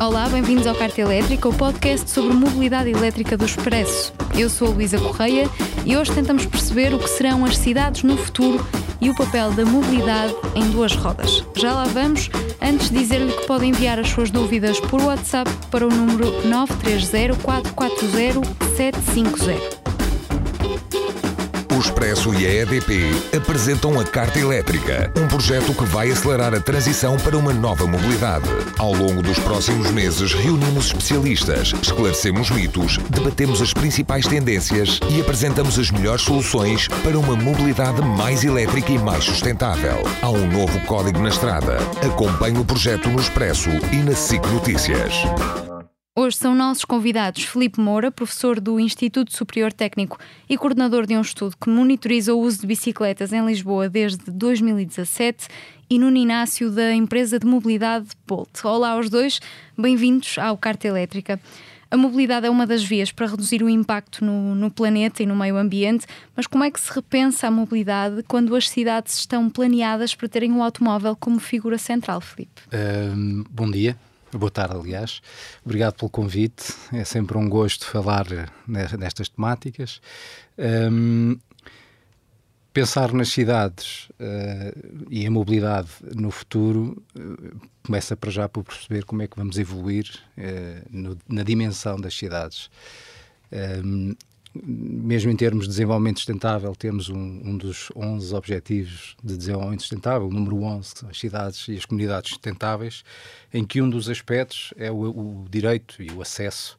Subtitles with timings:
[0.00, 4.14] Olá, bem-vindos ao Carta Elétrica, o podcast sobre mobilidade elétrica do Expresso.
[4.34, 5.46] Eu sou a Luísa Correia
[5.84, 8.64] e hoje tentamos perceber o que serão as cidades no futuro
[8.98, 11.44] e o papel da mobilidade em duas rodas.
[11.54, 12.30] Já lá vamos,
[12.62, 18.40] antes dizer-lhe que pode enviar as suas dúvidas por WhatsApp para o número 930 440
[18.76, 19.79] 750.
[21.80, 26.60] O Expresso e a EDP apresentam a Carta Elétrica, um projeto que vai acelerar a
[26.60, 28.50] transição para uma nova mobilidade.
[28.76, 35.78] Ao longo dos próximos meses, reunimos especialistas, esclarecemos mitos, debatemos as principais tendências e apresentamos
[35.78, 40.02] as melhores soluções para uma mobilidade mais elétrica e mais sustentável.
[40.20, 41.78] Há um novo código na estrada.
[42.04, 45.14] Acompanhe o projeto no Expresso e na SIC Notícias.
[46.20, 50.18] Hoje são nossos convidados Felipe Moura, professor do Instituto Superior Técnico
[50.50, 55.48] e coordenador de um estudo que monitoriza o uso de bicicletas em Lisboa desde 2017,
[55.88, 58.50] e Nuno Inácio, da empresa de mobilidade Bolt.
[58.64, 59.40] Olá aos dois,
[59.78, 61.40] bem-vindos ao Carta Elétrica.
[61.90, 65.34] A mobilidade é uma das vias para reduzir o impacto no, no, planeta e no
[65.34, 66.04] meio ambiente,
[66.36, 70.52] mas como é que se repensa a mobilidade quando as cidades estão planeadas para terem
[70.52, 72.60] o automóvel como figura central, Felipe?
[72.74, 73.96] Um, bom dia.
[74.32, 75.20] Boa tarde, aliás.
[75.64, 76.72] Obrigado pelo convite.
[76.92, 78.26] É sempre um gosto falar
[78.66, 80.00] nestas temáticas.
[80.56, 81.36] Um,
[82.72, 89.04] pensar nas cidades uh, e a mobilidade no futuro uh, começa para já por perceber
[89.04, 90.08] como é que vamos evoluir
[90.38, 92.70] uh, no, na dimensão das cidades.
[93.84, 94.14] Um,
[94.54, 100.26] mesmo em termos de desenvolvimento sustentável, temos um, um, dos 11 objetivos de desenvolvimento sustentável,
[100.26, 103.04] o número 11, que são as cidades e as comunidades sustentáveis,
[103.54, 106.76] em que um dos aspectos é o, o direito e o acesso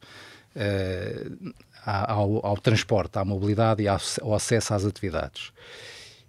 [0.54, 1.52] uh,
[1.84, 5.50] ao, ao, transporte, à mobilidade e ao, ao acesso às atividades.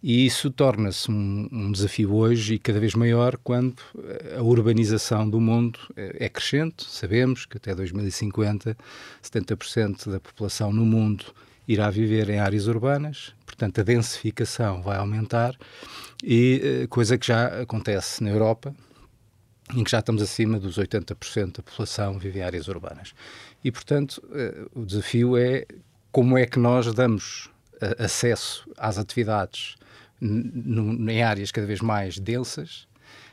[0.04, 3.82] E isso torna-se um, um, desafio hoje e cada vez maior quando
[4.38, 6.84] a urbanização do mundo é, é crescente.
[6.90, 8.76] Sabemos que até 2050
[9.24, 11.24] 70% da população no mundo
[11.66, 15.56] irá viver em áreas urbanas, portanto a densificação vai aumentar
[16.22, 18.76] e eh, coisa que já acontece na Europa,
[19.74, 23.14] em que já estamos acima dos 80% da população vive em áreas urbanas.
[23.64, 25.66] E portanto eh, o desafio é
[26.12, 27.50] como é que nós damos
[27.82, 29.78] eh, acesso às atividades
[30.22, 32.88] em áreas cada vez mais densas,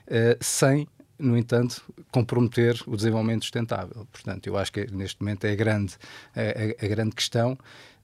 [0.07, 4.07] uh, sem, no entanto, comprometer o desenvolvimento sustentável.
[4.13, 5.95] Portanto, eu acho que neste momento é a grande,
[6.35, 7.53] a, a, grande questão.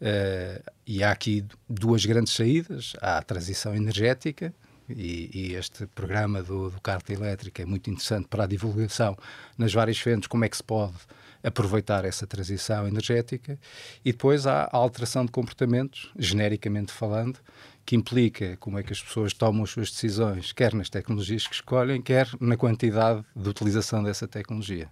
[0.01, 2.93] Uh, e há aqui duas grandes saídas.
[3.01, 4.55] Há a transição energética,
[4.89, 9.17] e, e, este programa do, do Carta Elétrica é muito interessante para a divulgação
[9.59, 10.95] nas várias frentes, como é que se pode
[11.43, 13.59] aproveitar essa transição energética.
[14.05, 17.39] E depois há a alteração de comportamentos, genericamente falando,
[17.85, 21.55] que implica como é que as pessoas tomam as suas decisões, quer nas tecnologias que
[21.55, 24.89] escolhem, quer na quantidade de utilização dessa tecnologia.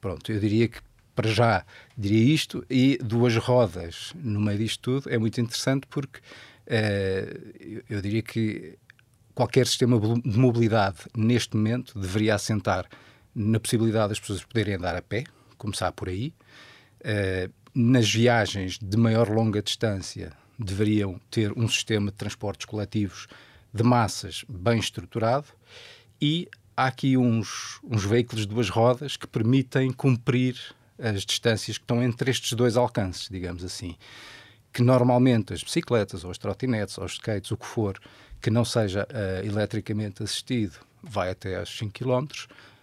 [0.00, 0.78] Pronto, eu diria que
[1.14, 1.64] para já
[1.96, 8.00] diria isto e duas rodas no meio disto tudo é muito interessante porque uh, eu
[8.00, 8.78] diria que
[9.34, 12.86] qualquer sistema de mobilidade neste momento deveria assentar
[13.34, 15.24] na possibilidade das pessoas poderem andar a pé,
[15.62, 16.34] começar por aí,
[17.00, 23.26] uh, nas viagens de maior longa distância deveriam ter um sistema de transportes coletivos
[23.72, 25.46] de massas bem estruturado
[26.20, 30.56] e há aqui uns, uns veículos de duas rodas que permitem cumprir
[30.98, 33.96] as distâncias que estão entre estes dois alcances, digamos assim.
[34.72, 37.98] Que normalmente as bicicletas, ou as trotinetes, ou os skates, o que for,
[38.40, 42.26] que não seja uh, eletricamente assistido, vai até aos 5 km,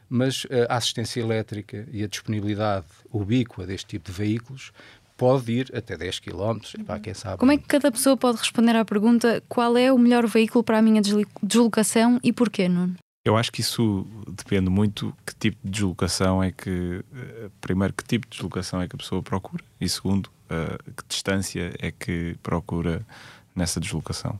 [0.09, 4.71] mas uh, a assistência elétrica e a disponibilidade ubíqua deste tipo de veículos
[5.19, 6.99] pode ir até 10 km, uhum.
[7.03, 7.37] quem sabe.
[7.37, 10.79] Como é que cada pessoa pode responder à pergunta qual é o melhor veículo para
[10.79, 11.01] a minha
[11.43, 12.95] deslocação e porquê, Nuno?
[13.25, 17.03] Eu acho que isso depende muito que tipo de deslocação é que.
[17.13, 21.03] Eh, primeiro, que tipo de deslocação é que a pessoa procura e segundo, uh, que
[21.07, 23.05] distância é que procura
[23.53, 24.39] nessa deslocação.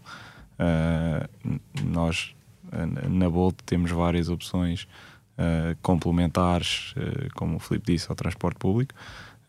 [0.58, 2.34] Uh, nós,
[3.10, 4.88] na Bolt, temos várias opções
[5.40, 6.94] uh, complementares,
[7.36, 8.94] como o Filipe disse, ao transporte público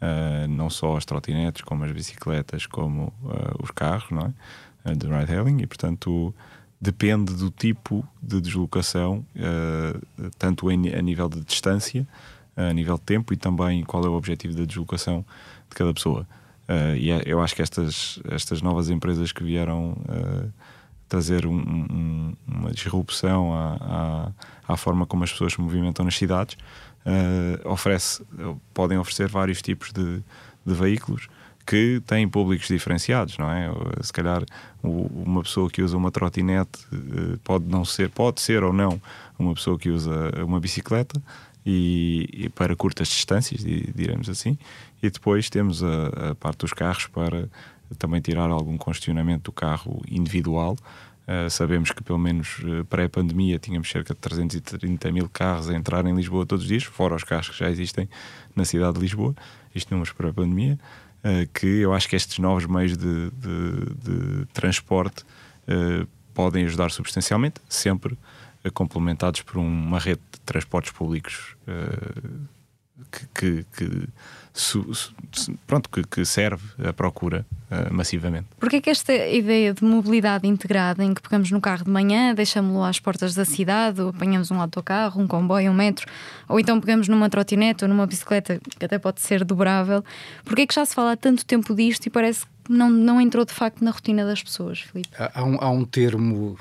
[0.01, 4.33] uh, não só as trotinetes, como as bicicletas, como uh, os carros, não
[4.85, 4.91] é?
[4.91, 6.35] Uh, de ride hailing, e portanto
[6.81, 9.23] depende do tipo de deslocação,
[10.39, 12.09] tanto em, a nível de distância,
[12.57, 15.23] a nível de tempo e também qual é o objetivo da deslocação
[15.69, 16.27] de cada pessoa.
[16.99, 19.95] e é, eu acho que estas, estas novas empresas que vieram
[21.11, 24.33] trazer um, um, uma disrupção à,
[24.69, 26.57] à, à, forma como as pessoas se movimentam nas cidades
[27.05, 28.23] uh, oferece,
[28.73, 30.23] podem oferecer vários tipos de,
[30.65, 31.29] de, veículos
[31.67, 33.71] que têm públicos diferenciados, não é?
[34.01, 34.43] Se calhar
[34.83, 39.01] uma pessoa que usa uma trotinete eh, pode não ser, pode ser ou não
[39.39, 41.23] uma pessoa que usa uma bicicleta
[41.65, 44.59] e, e para curtas distâncias, diremos assim,
[45.03, 47.49] e depois temos a, a, parte dos carros para
[47.99, 50.77] também tirar algum congestionamento do carro individual.
[51.27, 56.05] Uh, sabemos que pelo menos uh, pré-pandemia tínhamos cerca de 330 mil carros a entrar
[56.07, 58.09] em Lisboa todos os dias, fora os carros que já existem
[58.57, 59.35] na cidade de Lisboa,
[59.75, 60.79] isto números pré-pandemia.
[61.23, 66.91] Eh, que eu acho que estes novos meios de, de, de transporte uh, podem ajudar
[66.91, 68.15] substancialmente, sempre
[68.65, 71.57] uh, complementados por uma rede de transportes públicos
[73.11, 74.09] que, que, que
[75.67, 78.47] pronto, que, que, serve a procura uh, massivamente.
[78.59, 82.35] Porquê é que esta ideia de mobilidade integrada, em que pegamos no carro de manhã,
[82.35, 86.07] deixamos-lo às portas da cidade, ou apanhamos um autocarro, um comboio, um metro,
[86.49, 90.05] ou então pegamos numa trotinete ou numa bicicleta, que até pode ser dobrável,
[90.45, 93.21] porquê é que já se fala há tanto tempo disto e parece que não, não
[93.21, 95.11] entrou de facto na rotina das pessoas, Filipe?
[95.17, 96.59] Há, um, há um termo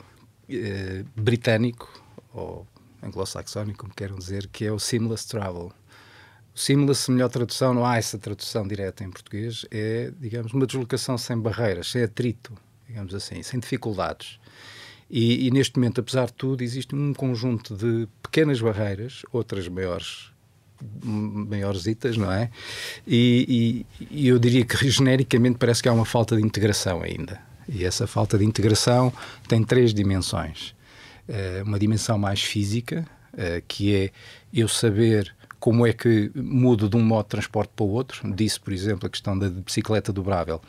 [0.50, 1.90] eh, britânico,
[2.34, 2.66] ou
[3.02, 5.72] anglo-saxónico, como queiram dizer, que é o seamless travel
[6.60, 11.40] Seamless, melhor tradução, não há essa tradução direta em português, é, digamos, uma deslocação sem
[11.40, 12.54] barreiras, sem atrito,
[12.86, 14.38] digamos assim, sem dificuldades.
[15.10, 20.32] E, e, neste momento, apesar de tudo, existe um conjunto de pequenas barreiras, outras maiores,
[21.02, 22.52] maioresitas, não é?
[23.08, 27.42] E, e, e, eu diria que genericamente parece que há uma falta de integração ainda.
[27.70, 29.14] E essa falta de integração
[29.48, 30.76] tem três dimensões.
[31.30, 34.12] Uh, uma dimensão mais física, uh, que é
[34.54, 38.34] eu saber como é que mudo de um modo de transporte para o outro.
[38.34, 40.62] Disse, por exemplo, a questão da bicicleta dobrável.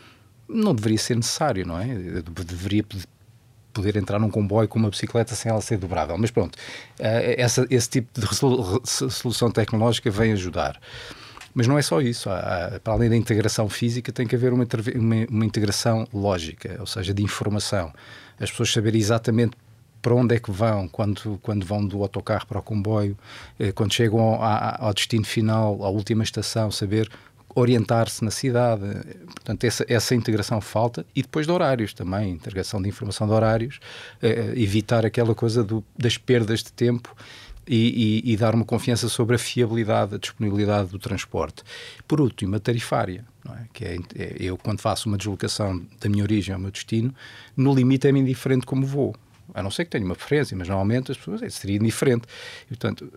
[0.49, 1.87] Não deveria ser necessário, não é?
[1.89, 2.85] Eu deveria
[3.73, 6.19] poder entrar num comboio com uma bicicleta sem ela ser dobrável.
[6.19, 6.59] Mas pronto,
[6.99, 8.27] eh, essa, esse tipo de
[8.85, 10.81] solução tecnológica vem ajudar.
[11.55, 12.29] Mas não é só isso.
[12.83, 17.15] Para além da integração física, tem que haver uma, uma, uma integração lógica, ou seja,
[17.15, 17.93] de informação.
[18.39, 19.57] As pessoas saberem exatamente
[20.00, 23.17] para onde é que vão quando, quando vão do autocarro para o comboio,
[23.58, 27.11] eh, quando chegam ao, ao destino final, à última estação, saber
[27.55, 28.82] orientar-se na cidade.
[29.26, 33.81] Portanto, essa, essa integração falta e depois de horários também, integração de informação de horários,
[34.23, 37.14] eh, evitar aquela coisa do, das perdas de tempo
[37.67, 41.62] e, e, e, dar uma confiança sobre a fiabilidade, a disponibilidade do transporte.
[42.08, 43.64] Por último, a tarifária, é?
[43.73, 47.14] que é, é, eu quando faço uma deslocação da minha origem ao meu destino,
[47.56, 49.14] no limite é-me indiferente como vou
[49.55, 52.26] a não ser que tenha uma preferência, mas normalmente as pessoas seria indiferente.
[52.67, 53.12] E, portanto,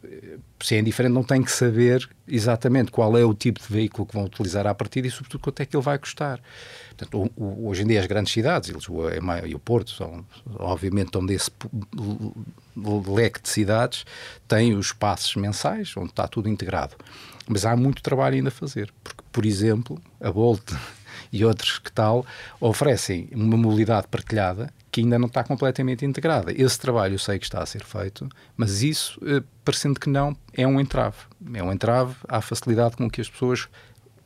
[0.61, 4.13] se é indiferente, não tem que saber exatamente qual é o tipo de veículo que
[4.13, 6.41] vão utilizar à partida e, sobretudo, quanto é que ele vai custar.
[6.95, 9.11] Portanto, hoje em dia, as grandes cidades, Lisboa
[9.45, 10.25] e o Porto, são,
[10.57, 11.51] obviamente, onde esse
[13.07, 14.05] leque de cidades
[14.47, 16.95] tem os passos mensais, onde está tudo integrado.
[17.47, 20.63] Mas há muito trabalho ainda a fazer, porque, por exemplo, a Bolt
[21.31, 22.25] e outros que tal
[22.59, 26.53] oferecem uma mobilidade partilhada que ainda não está completamente integrada.
[26.55, 30.37] Esse trabalho eu sei que está a ser feito, mas isso, eh, parecendo que não,
[30.53, 31.17] é um entrave.
[31.51, 33.67] É um entrave à facilidade com que as pessoas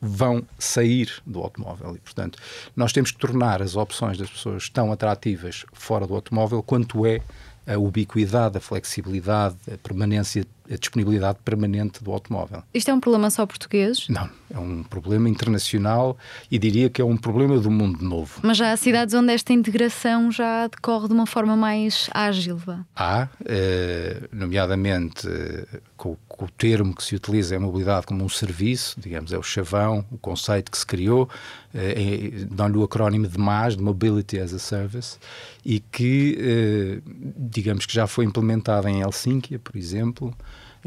[0.02, 1.96] vão sair do automóvel.
[1.96, 2.38] E, portanto,
[2.76, 7.22] nós temos que tornar as opções das pessoas tão atrativas fora do automóvel quanto é
[7.66, 12.64] a ubiquidade, a flexibilidade, a permanência a disponibilidade permanente do automóvel.
[12.74, 14.08] Isto é um problema só português?
[14.10, 16.18] Não, é um problema internacional
[16.50, 18.40] e diria que é um problema do mundo novo.
[18.44, 22.58] Mas já há cidades onde esta integração já decorre de uma forma mais ágil?
[22.96, 28.30] Há, eh, nomeadamente eh, com, com, o termo que se utiliza é mobilidade como um
[28.30, 31.30] serviço, digamos, é o chavão, o conceito que se criou,
[31.74, 35.18] eh, é, dão-lhe o acrónimo de MAS, de Mobility as a Service,
[35.66, 37.02] e que, eh,
[37.38, 40.34] digamos que já foi implementado em Helsínquia, por exemplo,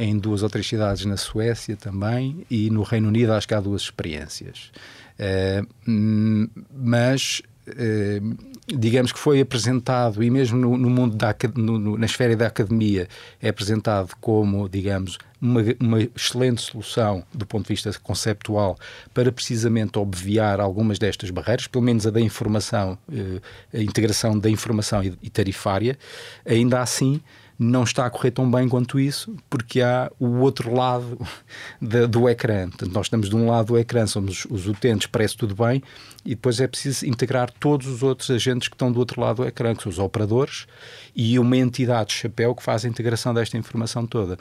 [0.01, 3.61] em duas ou três cidades na Suécia também e no Reino Unido acho que há
[3.61, 4.73] duas experiências.
[5.21, 12.07] Uh, mas uh, digamos que foi apresentado e mesmo no, no mundo da no, na
[12.07, 13.07] esfera da academia
[13.43, 18.79] é apresentado como digamos uma, uma, excelente solução do ponto de vista conceptual
[19.13, 23.41] para precisamente obviar algumas destas barreiras, pelo menos a da informação, uh,
[23.75, 25.99] a integração da informação e tarifária.
[26.47, 27.21] Ainda assim,
[27.63, 31.21] não está a correr tão bem quanto isso, porque há o outro lado
[31.79, 32.71] de, do ecrã.
[32.71, 35.83] Portanto, nós estamos de um lado do ecrã, somos os utentes, parece tudo bem,
[36.25, 39.45] e depois é preciso integrar todos os outros agentes que estão do outro lado do
[39.47, 40.67] ecrã, que são os operadores,
[41.15, 44.39] e uma entidade de chapéu que faz a integração desta informação toda.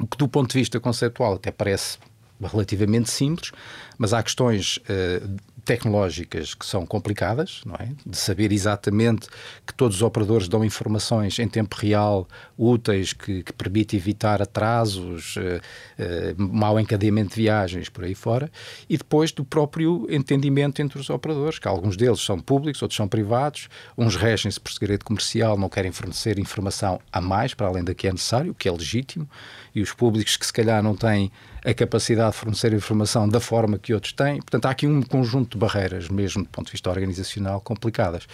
[0.00, 1.98] O que, do ponto de vista conceptual, até parece
[2.40, 3.52] relativamente simples,
[3.98, 7.90] mas há questões uh, tecnológicas que são complicadas, não é?
[8.04, 9.28] De saber exatamente
[9.66, 12.26] que todos os operadores dão informações em tempo real
[12.56, 18.50] úteis que, que permite evitar atrasos, uh, uh, mau encadeamento de viagens por aí fora,
[18.88, 23.08] e depois do próprio entendimento entre os operadores, que alguns deles são públicos, outros são
[23.08, 27.94] privados, uns regem-se por segredo comercial, não querem fornecer informação a mais para além da
[27.94, 29.28] que é necessário, o que é legítimo,
[29.74, 31.30] e os públicos que se calhar não têm
[31.64, 34.36] a capacidade de fornecer informação da forma que outros têm.
[34.36, 38.26] Portanto, há aqui um conjunto de barreiras, mesmo do ponto de vista organizacional, complicadas.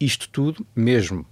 [0.00, 1.26] Isto tudo, mesmo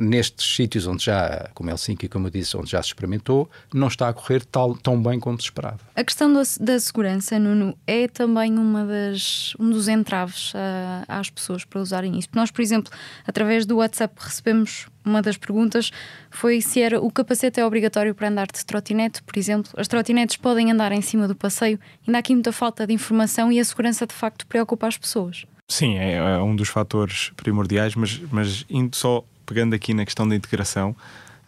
[0.00, 4.08] nestes sítios onde já, como Helsinki, como eu disse, onde já se experimentou, não está
[4.08, 5.78] a correr tal, tão bem como se esperava.
[5.94, 11.28] A questão da, da segurança, Nuno, é também uma das, um dos entraves uh, às
[11.28, 12.34] pessoas para usarem isto.
[12.34, 12.90] Nós, por exemplo,
[13.26, 15.90] através do WhatsApp recebemos uma das perguntas
[16.30, 19.72] foi se era o capacete é obrigatório para andar de trotinete, por exemplo.
[19.76, 21.78] As trotinetes podem andar em cima do passeio.
[22.06, 25.44] Ainda há aqui muita falta de informação e a segurança de facto preocupa as pessoas.
[25.68, 30.28] Sim, é, é um dos fatores primordiais, mas, mas indo só pegando aqui na questão
[30.28, 30.94] da integração,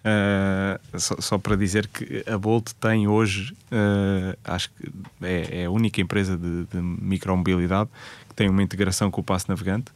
[0.03, 4.91] uh, só, só, para dizer que a Bolt tem hoje, uh, acho que
[5.23, 7.91] é, é, a única empresa de, de micromobilidade
[8.29, 9.93] que tem uma integração com o passo navegante.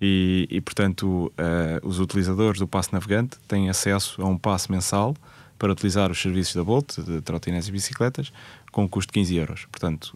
[0.00, 5.16] E, e portanto, uh, os utilizadores do passo navegante têm acesso a um passo mensal
[5.58, 8.30] para utilizar os serviços da Bolt, de trotinetes e bicicletas,
[8.70, 9.66] com um custo de 15 euros.
[9.72, 10.14] Portanto,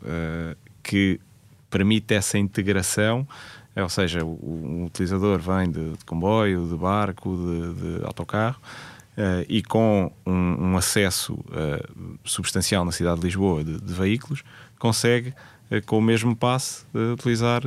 [0.83, 1.19] que
[1.71, 3.27] permite essa integração
[3.75, 8.61] é, ou seja, o, o utilizador vem de, de, comboio, de barco, de, de autocarro
[9.17, 14.43] uh, e com um, um acesso uh, substancial na cidade de Lisboa de, de veículos,
[14.79, 15.35] consegue uh,
[15.87, 17.63] com o mesmo passe utilizar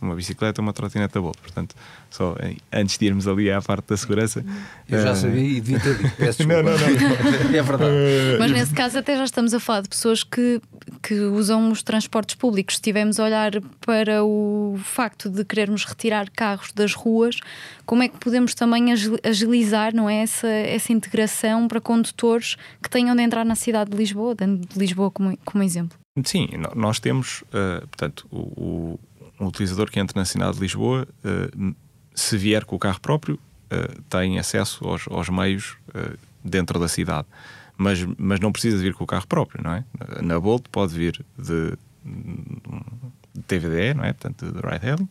[0.00, 1.36] uma bicicleta, uma trotineta Bolt.
[1.38, 1.74] Portanto,
[2.12, 2.36] só
[2.70, 4.44] antes de irmos ali à parte da segurança.
[4.88, 6.16] Eu já sabia e devia ter dito.
[6.16, 6.62] Peço desculpa.
[6.62, 6.78] Não, não,
[7.50, 7.58] não.
[7.58, 7.94] é verdade.
[8.38, 10.60] Mas nesse caso, até já estamos a falar de pessoas que,
[11.02, 12.74] que usam os transportes públicos.
[12.74, 17.36] Se estivermos a olhar para o facto de querermos retirar carros das ruas,
[17.86, 18.86] como é que podemos também
[19.24, 23.96] agilizar não é, essa, essa integração para condutores que tenham de entrar na cidade de
[23.96, 26.01] Lisboa, dando de Lisboa como, como exemplo?
[26.24, 28.98] Sim, nós temos, uh, portanto, o,
[29.40, 31.08] o, utilizador que entra na cidade de Lisboa.
[31.24, 31.74] Uh,
[32.14, 35.76] se vier com o carro próprio, uh, tem acesso aos, aos meios
[36.44, 37.26] dentro da cidade.
[37.78, 39.84] Mas, mas não precisa vir com o carro próprio, não é?
[40.20, 41.72] Na Bolt pode vir de,
[43.34, 44.12] de TVDE, não é?
[44.12, 45.08] Portanto, de ride hailing,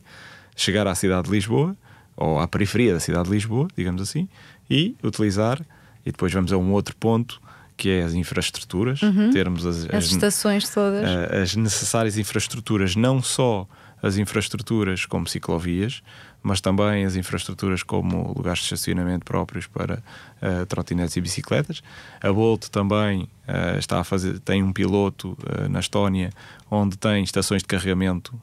[0.55, 1.75] chegar à cidade de Lisboa,
[2.15, 4.29] ou à periferia da cidade de Lisboa, digamos assim,
[4.69, 5.59] e utilizar,
[6.05, 7.41] e depois vamos a um outro ponto,
[7.81, 9.31] que é as infraestruturas, uhum.
[9.31, 11.03] termos as, as, as estações todas.
[11.03, 13.67] Eh, as necessárias infraestruturas, não só
[14.03, 16.03] as infraestruturas como ciclovias,
[16.43, 21.81] mas também as infraestruturas como lugares de estacionamento próprios para uh, trotinetes e bicicletas.
[22.21, 26.29] A Bolt também uh, está a fazer, tem um piloto uh, na Estónia
[26.69, 28.39] onde tem estações de carregamento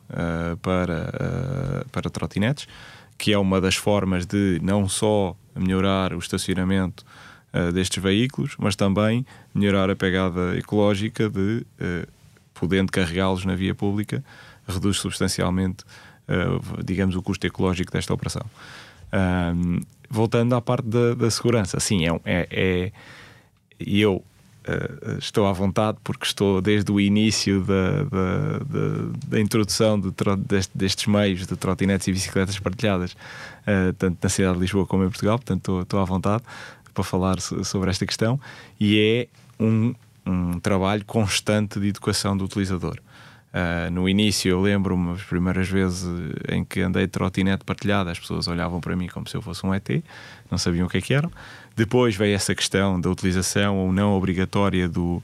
[0.60, 2.66] para, para trotinetes,
[3.16, 7.06] que é uma das formas de não só melhorar o estacionamento
[7.72, 9.24] destes veículos, mas também
[9.54, 11.64] melhorar a pegada ecológica de,
[12.54, 14.22] podendo carregá-los na via pública,
[14.66, 15.84] reduz substancialmente
[16.28, 18.44] uh, digamos, o custo ecológico desta operação.
[20.10, 22.92] Voltando à parte da, da segurança, sim, é, é, é
[23.78, 30.00] eu uh, estou à vontade porque estou desde o início da, da, da, da introdução
[30.00, 34.86] de, deste, destes meios de trotinetes e bicicletas partilhadas, uh, tanto na cidade de Lisboa
[34.86, 36.42] como em Portugal, portanto estou, estou à vontade
[36.98, 38.40] para falar sobre esta questão
[38.80, 39.28] e
[39.60, 39.94] é um,
[40.26, 42.98] um trabalho constante de educação do utilizador.
[43.48, 46.04] Uh, no início, eu lembro-me as primeiras vezes
[46.48, 49.64] em que andei de trotinete partilhada, as pessoas olhavam para mim como se eu fosse
[49.64, 49.88] um ET,
[50.50, 51.30] não sabiam o que é que eram.
[51.76, 55.22] Depois veio essa questão da utilização ou não obrigatória do,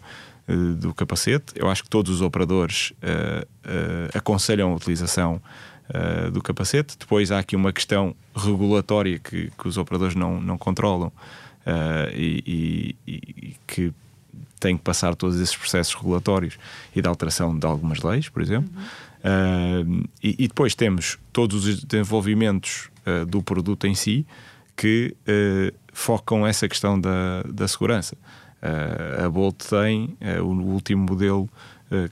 [0.49, 1.55] uh, do capacete.
[1.57, 5.41] Eu acho que todos os operadores uh, aconselham a utilização
[6.33, 6.97] do capacete.
[6.99, 11.13] Depois há aqui uma questão regulatória que, que os operadores não, não controlam
[12.15, 13.93] e, e, e que
[14.65, 16.59] tem que passar todos esses processos regulatórios
[16.97, 18.71] e de alteração de algumas leis, por exemplo.
[18.75, 18.83] Uhum.
[19.25, 24.27] Uh, e, e, depois temos todos os desenvolvimentos uh, do produto em si
[24.77, 28.17] que uh, focam essa questão da, da segurança.
[29.23, 31.49] a Bolt tem o último modelo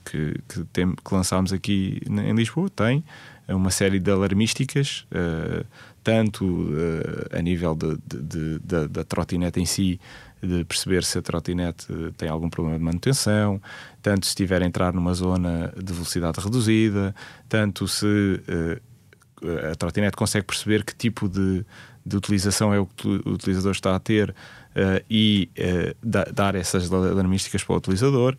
[0.04, 3.02] que, que, tem, que lançámos aqui em Lisboa, tem
[3.49, 5.06] uma série de alarmísticas,
[6.02, 6.68] tanto
[7.37, 10.00] a nível de, de, de, da trotinete em si,
[10.42, 13.62] de perceber se a trotinete tem algum problema de manutenção,
[14.02, 17.14] tanto se estiver a entrar numa zona de velocidade reduzida,
[17.49, 21.64] tanto se uh, a trotinete consegue perceber que tipo de,
[22.04, 24.34] de utilização é o que o utilizador está a ter uh,
[25.08, 28.37] e uh, da, dar essas alarmísticas para o utilizador.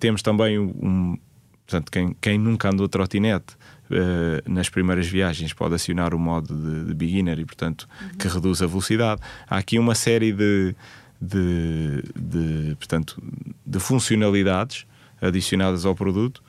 [0.00, 1.16] temos também um,
[1.64, 3.56] portanto, quem, quem nunca andou trotinete
[3.90, 8.18] uh, nas primeiras viagens pode acionar o modo de, de beginner e, portanto, uhum.
[8.18, 9.20] que reduz a velocidade.
[9.48, 10.74] Há aqui uma série de,
[11.20, 13.22] de, de, portanto,
[13.64, 14.86] de funcionalidades
[15.20, 16.42] adicionadas ao produto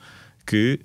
[0.46, 0.80] que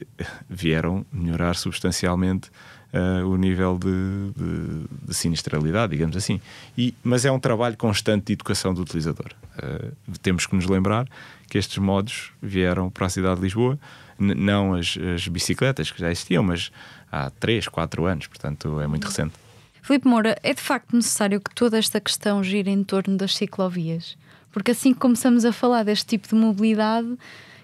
[0.50, 2.50] vieram melhorar substancialmente
[2.94, 3.90] uh, o nível de,
[4.38, 6.40] de, de, sinistralidade, digamos assim.
[6.78, 9.32] E, mas é um trabalho constante de educação do utilizador.
[9.58, 11.08] Uh, temos que nos lembrar
[11.48, 13.80] que estes modos vieram para a cidade de Lisboa,
[14.18, 16.72] não as, as, bicicletas que já existiam, mas
[17.12, 19.34] há 3, 4 anos, portanto é muito recente.
[19.82, 24.18] Filipe Moura, é de facto necessário que toda esta questão gire em torno das ciclovias?
[24.52, 27.18] Porque assim que começamos a falar deste tipo de mobilidade,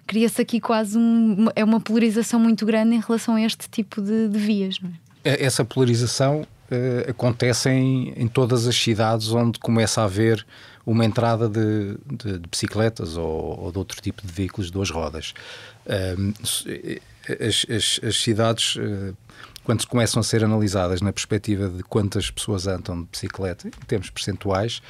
[0.06, 4.27] cria-se aqui quase um, é uma polarização muito grande em relação a este tipo de,
[4.27, 4.94] de vias, não é?
[5.24, 10.46] É, essa polarização uh, acontece em, em, todas as cidades onde começa a haver
[10.89, 14.89] uma entrada de, de, de bicicletas ou, ou, de outro tipo de veículos de duas
[14.89, 15.36] rodas.
[15.86, 16.34] Uh,
[17.39, 19.15] as, as, as, cidades, uh,
[19.63, 24.10] quando começam a ser analisadas na perspectiva de quantas pessoas andam de bicicleta, em termos
[24.10, 24.81] percentuais,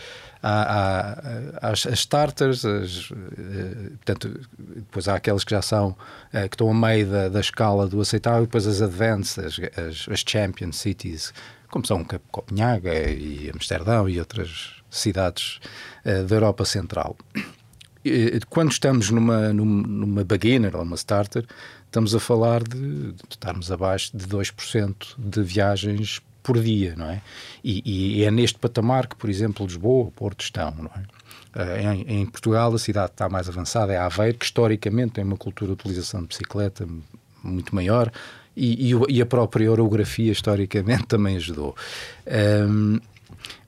[0.42, 1.20] há,
[1.62, 3.16] há as, as, starters, as, uh,
[3.98, 5.98] portanto, depois há aquelas que já são,
[6.32, 9.44] que estão a meio da, da escala do aceitável, e depois as advanced,
[9.76, 11.34] as, as champion cities,
[11.70, 15.60] como são Copenhaga e Amsterdão e outras cidades
[16.06, 17.18] uh, da Europa Central.
[18.50, 21.46] Quando estamos numa, numa beginner ou uma starter,
[21.86, 27.22] estamos a falar de, de estarmos abaixo de 2% de viagens por dia, não é?
[27.64, 31.04] E, e, é neste patamar que, por exemplo, Lisboa, Porto estão, não é?
[31.56, 35.38] Eh, em, em, Portugal, a cidade está mais avançada, é Aveiro, que historicamente tem uma
[35.38, 36.88] cultura de utilização de bicicleta
[37.44, 38.12] muito maior
[38.56, 41.76] e, e, e a própria orografia, historicamente, também ajudou.
[42.28, 43.00] Um,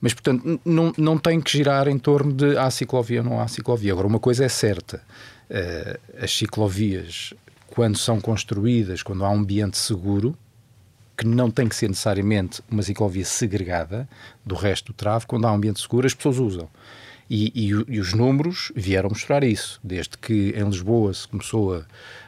[0.00, 3.48] mas, portanto, não, não tem que girar em torno de há ciclovia ou não há
[3.48, 3.92] ciclovia.
[3.92, 5.02] Agora, uma coisa é certa:
[5.50, 7.32] uh, as ciclovias,
[7.68, 10.36] quando são construídas, quando há um ambiente seguro,
[11.16, 14.08] que não tem que ser necessariamente uma ciclovia segregada
[14.44, 16.68] do resto do travo, quando há um ambiente seguro, as pessoas usam.
[17.30, 19.80] E, e, e, os números vieram mostrar isso.
[19.82, 21.86] Desde que em Lisboa se começou a,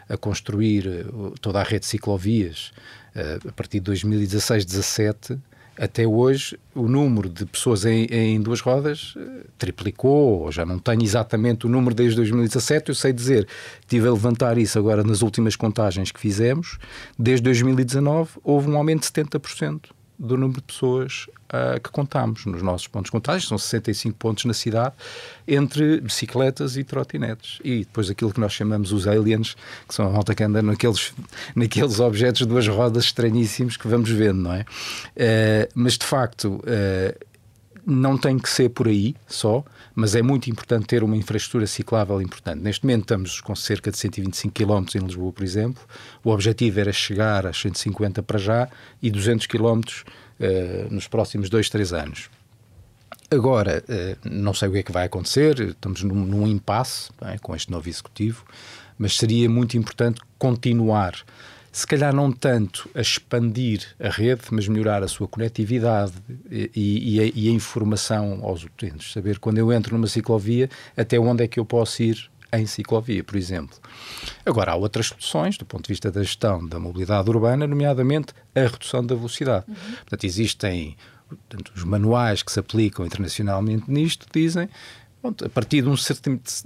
[0.09, 1.05] a construir eh,
[1.43, 2.73] toda a rede de ciclovias,
[3.14, 5.38] uh, a partir de 2016, 17,
[5.78, 10.78] até hoje o número de pessoas em, em, duas rodas eh, triplicou, ou já não
[10.78, 13.47] tenho exatamente o número desde 2017, eu sei dizer,
[13.87, 16.79] tive a levantar isso agora nas últimas contagens que fizemos,
[17.18, 19.87] desde 2019 houve um aumento de 70%
[20.18, 24.45] do número de pessoas uh, que contamos nos nossos pontos de contagem, são 65 pontos
[24.45, 24.95] na cidade,
[25.47, 27.59] entre bicicletas e trotinetes.
[27.64, 29.57] E depois aquilo que nós chamamos os aliens,
[29.88, 31.14] que são a malta que anda naqueles,
[31.55, 34.61] naqueles objetos de duas rodas estranhíssimos que vamos vendo, não é?
[34.62, 36.61] Uh, mas de facto.
[36.64, 37.35] Uh,
[37.87, 39.62] não tem que ser por aí só,
[39.94, 42.61] mas é muito importante ter uma infraestrutura ciclável importante.
[42.61, 45.83] Neste momento estamos com cerca de 125 km em Lisboa, por exemplo.
[46.22, 48.68] O objetivo era chegar a 150 para já
[49.00, 52.28] e 200 km uh, nos próximos dois, três anos.
[53.30, 57.38] Agora, uh, não sei o que é que vai acontecer, estamos num, num impasse é,
[57.38, 58.44] com este novo executivo,
[58.98, 61.14] mas seria muito importante continuar,
[61.74, 66.12] se calhar não tanto a expandir a rede, mas melhorar a sua conectividade
[66.48, 66.70] e,
[67.16, 69.12] e, a, e a informação aos utentes.
[69.12, 73.24] Saber quando eu entro numa ciclovia, até onde é que eu posso ir em ciclovia,
[73.24, 73.76] por exemplo.
[74.46, 78.60] Agora, há outras soluções do ponto de vista da gestão da mobilidade urbana, nomeadamente a
[78.60, 79.64] redução da velocidade.
[79.66, 79.74] Uhum.
[79.96, 80.96] Portanto, existem
[81.28, 84.68] portanto, os manuais que se aplicam internacionalmente nisto, dizem
[85.20, 85.96] pronto, a partir de um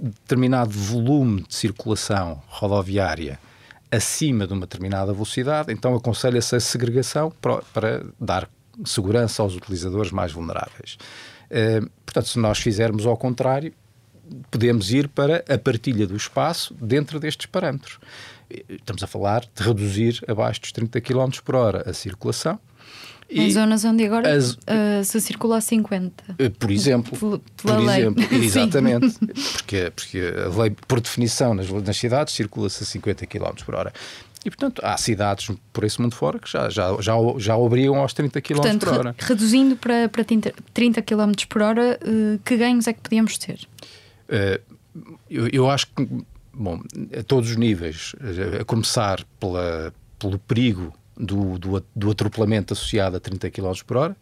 [0.01, 3.39] determinado volume de circulação rodoviária
[3.91, 7.31] acima de uma determinada velocidade, então aconselha-se a segregação
[7.73, 8.49] para, dar
[8.85, 10.97] segurança aos utilizadores mais vulneráveis.
[11.49, 13.73] Uh, portanto, se nós fizermos ao contrário,
[14.51, 17.99] podemos ir para a partilha do espaço dentro destes parâmetros.
[18.69, 22.59] Estamos a falar de reduzir abaixo dos 30 km por hora a circulação.
[23.29, 26.35] Em e zonas onde agora as, uh, se circula a 50.
[26.39, 27.17] Eh, por exemplo.
[27.17, 27.99] Pela, por lei.
[27.99, 29.19] exemplo, exatamente.
[29.53, 33.93] porque, porque a lei, por definição, nas, nas cidades circula-se a 50 km por hora.
[34.43, 38.13] E, portanto, há cidades por esse mundo fora que já, já, já, já obrigam aos
[38.13, 39.15] 30 km portanto, por hora.
[39.19, 40.23] Reduzindo para, para
[40.73, 43.67] 30 km por hora, uh, que ganhos é que podíamos ter?
[44.29, 44.61] Eh,
[45.29, 46.07] eu, eu, acho que,
[46.53, 46.81] bom,
[47.17, 48.15] a todos os níveis,
[48.59, 54.17] a começar pela, pelo perigo do, do, do atropelamento associado a 30 km por hora,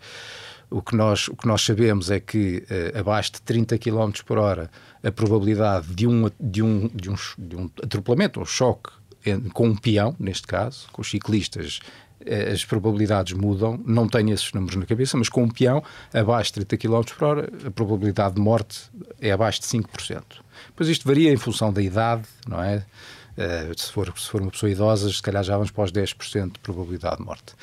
[0.70, 4.38] o que nós, o que nós sabemos é que uh, abaixo de 30 km por
[4.38, 4.70] hora
[5.04, 8.90] a probabilidade de um, de um, de um, de um atropelamento, um choque
[9.54, 11.80] com um peão, neste caso, com os ciclistas
[12.26, 15.84] eh, as probabilidades mudam, não tenho esses números na cabeça, mas com um peão
[16.14, 18.90] abaixo de 30 km por hora, a probabilidade de morte
[19.22, 20.24] é abaixo de 5%.
[20.76, 22.86] Pois isto varia em função da idade, não é?
[23.38, 26.54] Uh, se, for, se for uma pessoa idosa, se calhar já vamos para os 10%
[26.54, 27.54] de probabilidade de morte.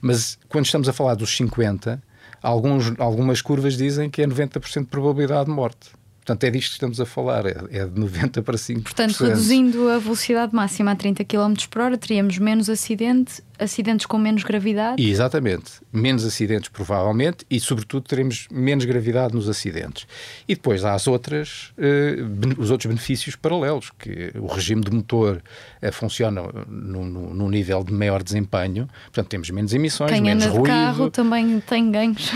[0.00, 2.02] Mas quando estamos a falar dos 50,
[2.42, 5.90] alguns, algumas curvas dizem que é 90% de probabilidade de morte.
[6.24, 8.82] Portanto, é disto que estamos a falar, é, é de 90 para 5%.
[8.82, 14.18] Portanto, reduzindo a velocidade máxima a 30 km por hora, teríamos menos acidente, acidentes com
[14.18, 15.02] menos gravidade?
[15.02, 15.72] exatamente.
[15.92, 20.06] Menos acidentes, provavelmente, e, sobretudo, teremos menos gravidade nos acidentes.
[20.48, 25.42] E depois há as outras, uh, os outros benefícios paralelos, que o regime de motor
[25.82, 30.64] uh, funciona num, nível de maior desempenho, portanto, temos menos emissões, Quem menos anda ruído.
[30.64, 32.30] de carro também tem ganhos.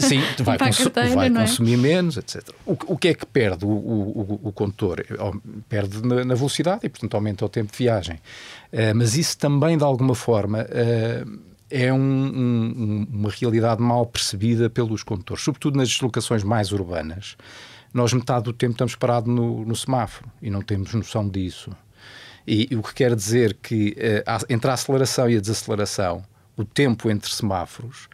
[0.00, 1.30] Sim, vai, consu carteira, vai é?
[1.30, 2.50] consumir menos, etc.
[2.66, 5.04] O, o que é que perde o, o, o condutor?
[5.68, 8.20] Perde na, na, velocidade e, portanto, aumenta o tempo de viagem.
[8.72, 14.68] Uh, mas isso também, de alguma forma, uh, é um, um, uma realidade mal percebida
[14.68, 17.36] pelos condutores, sobretudo nas deslocações mais urbanas.
[17.92, 21.70] Nós, metade do tempo, estamos parados no, no semáforo e não temos noção disso.
[22.46, 26.22] E, e o que quer dizer que uh, entre a aceleração e a desaceleração,
[26.56, 28.08] o tempo entre semáforos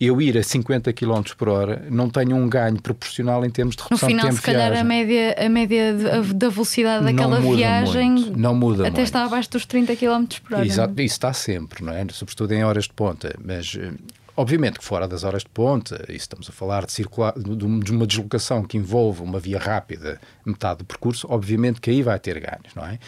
[0.00, 3.82] eu ir a 50 km por hora não tenho um ganho proporcional em termos de
[3.82, 5.94] redução no final, de tempo se calhar, a média, a média
[6.34, 9.02] da velocidade daquela viagem muito, não muda até muito.
[9.02, 10.66] está abaixo dos 30 km por hora.
[10.66, 12.06] Exato, isso está sempre, não é?
[12.10, 13.92] Sobretudo em horas de ponta, mas eh,
[14.40, 18.06] Obviamente que fora das horas de ponta, e estamos a falar de, circular, de uma
[18.06, 22.74] deslocação que envolve uma via rápida, metade do percurso, obviamente que aí vai ter ganhos,
[22.74, 22.98] não é?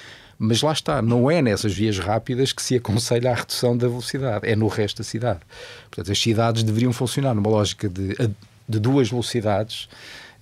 [0.44, 4.44] Mas lá está, não é nessas vias rápidas que se aconselha a redução da velocidade,
[4.44, 5.38] é no resto da cidade.
[5.88, 8.16] Portanto, as cidades deveriam funcionar numa lógica de,
[8.68, 9.84] de duas velocidades,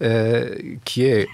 [0.00, 1.26] uh, que é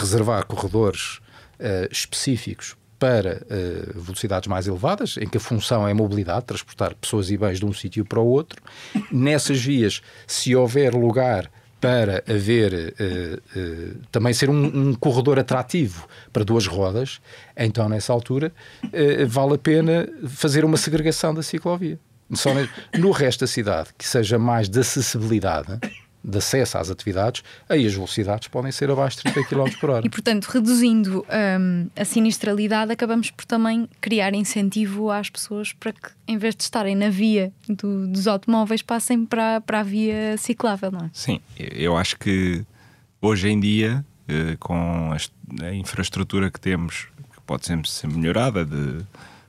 [0.00, 1.18] reservar corredores
[1.58, 6.94] uh, específicos para uh, velocidades mais elevadas, em que a função é a mobilidade, transportar
[6.94, 8.62] pessoas e bens de um sítio para o outro.
[9.10, 11.50] Nessas vias, se houver lugar
[11.82, 17.20] para haver uh, uh, também ser um, um, corredor atrativo para duas rodas,
[17.56, 18.52] então nessa altura
[18.84, 21.98] uh, vale a pena fazer uma segregação da ciclovia.
[22.34, 22.50] Só
[22.96, 25.80] no resto da cidade, que seja mais de acessibilidade,
[26.24, 30.06] de acesso às atividades, aí as velocidades podem ser abaixo de 30 km por hora.
[30.06, 31.26] E, portanto, reduzindo
[31.60, 36.62] um, a sinistralidade, acabamos por também criar incentivo às pessoas para que, em vez de
[36.62, 41.10] estarem na via do, dos automóveis, passem para, para a via ciclável, não é?
[41.12, 42.64] Sim, eu acho que
[43.20, 48.98] hoje em dia, eh, com a infraestrutura que temos, que pode sempre ser melhorada, de,
[48.98, 49.06] de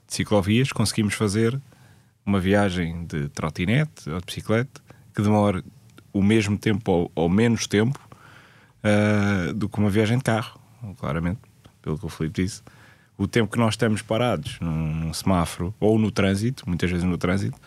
[0.08, 1.60] ciclovias, conseguimos fazer
[2.26, 4.82] uma viagem de trotinete ou de bicicleta
[5.14, 5.64] que demora
[6.14, 8.00] o mesmo tempo ou, ou menos tempo
[8.84, 10.60] uh, do que uma viagem de carro,
[11.00, 11.40] claramente,
[11.82, 12.62] pelo que o Filipe disse.
[13.18, 17.18] O tempo que nós estamos parados num, num semáforo ou no trânsito, muitas vezes no
[17.18, 17.60] trânsito,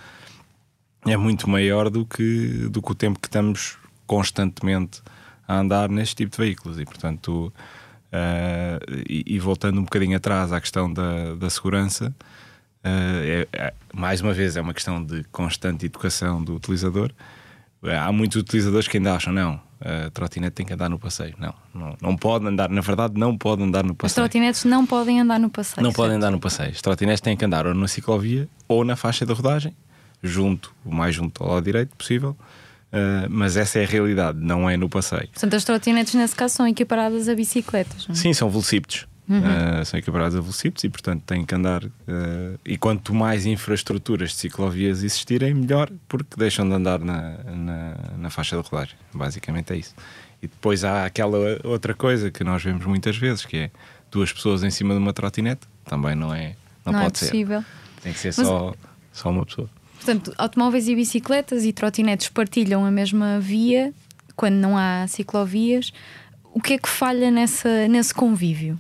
[1.05, 5.03] é muito maior do que, do que o tempo que estamos constantemente
[5.47, 6.79] a andar neste tipo de veículos.
[6.79, 7.53] E, portanto,
[8.13, 12.15] uh, e, e, voltando um bocadinho atrás à questão da, da segurança,
[12.85, 17.13] uh, é, é, mais uma vez é uma questão de constante educação do utilizador
[17.95, 21.35] Há muitos utilizadores que ainda acham, não, a trotinete tem que andar no passeio.
[21.39, 24.07] Não, não, não pode andar, na verdade, não pode andar no passeio.
[24.07, 25.83] As trotinetes não podem andar no passeio.
[25.83, 25.97] Não certo?
[25.97, 26.71] podem andar no passeio.
[26.71, 29.77] As trotinetes têm que andar ou na ciclovia ou na faixa de rodagem,
[30.23, 32.37] junto, o mais junto ao lado direito possível.
[32.87, 35.29] Uh, mas essa é a realidade, não é no passeio.
[35.29, 38.17] Portanto, as trotinetes nesse caso são equiparadas a bicicletas, não é?
[38.17, 39.07] Sim, são velocípedos.
[39.29, 39.41] Uhum.
[39.41, 41.85] Uh, são equiparados a velocípedos e, portanto, têm que andar.
[41.85, 47.97] Uh, e quanto mais infraestruturas de ciclovias existirem, melhor, porque deixam de andar na, na,
[48.19, 48.97] na, faixa de rodagem.
[49.13, 49.95] Basicamente é isso.
[50.41, 53.71] E depois há aquela outra coisa que nós vemos muitas vezes, que é
[54.11, 55.67] duas pessoas em cima de uma trotinete.
[55.85, 56.55] Também não é.
[56.85, 57.61] Não, não é pode é possível.
[57.61, 58.03] ser.
[58.03, 58.47] Tem que ser Mas...
[58.47, 58.75] só,
[59.13, 59.69] só uma pessoa.
[59.97, 63.93] Portanto, automóveis e bicicletas e trotinetes partilham a mesma via
[64.37, 65.93] quando não há ciclovias.
[66.55, 68.79] O que é que falha nessa, nesse convívio?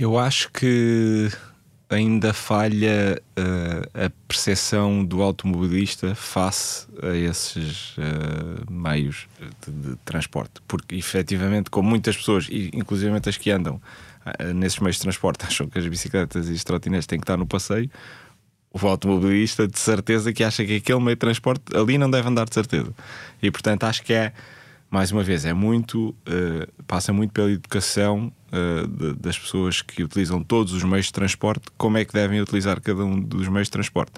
[0.00, 1.28] Eu acho que
[1.90, 9.28] ainda falha uh, a percepção do automobilista face a esses uh, meios
[9.60, 14.96] de, de, transporte, porque efetivamente, com muitas pessoas, inclusive as que andam uh, nesses meios
[14.96, 17.90] de transporte, acham que as bicicletas e as trotinetes têm que estar no passeio,
[18.72, 22.48] o automobilista de certeza que acha que aquele meio de transporte ali não deve andar
[22.48, 22.90] de certeza.
[23.42, 24.32] E portanto acho que é,
[24.90, 26.14] mais uma vez, é muito,
[26.86, 31.68] passa muito pela educação uh, de, das pessoas que utilizam todos os meios de transporte,
[31.76, 34.12] como é que devem utilizar cada um dos meios de transporte.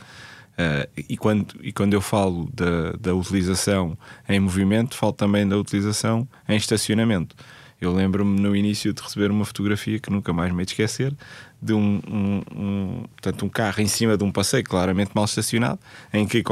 [0.52, 3.96] Uh, e, quando, e quando eu falo da, da utilização
[4.28, 7.34] em movimento, falo também da utilização em estacionamento.
[7.82, 11.12] Eu lembro-me no início de receber uma fotografia que nunca mais me esquecer
[11.60, 15.80] de um, um, um, portanto, um carro em cima de um passeio claramente mal estacionado,
[16.12, 16.44] em que